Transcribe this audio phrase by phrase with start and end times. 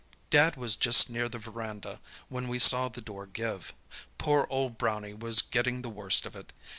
[0.31, 3.71] "Dad was just near the verandah when we saw the door give.
[4.17, 6.51] Poor old Brownie was getting the worst of it.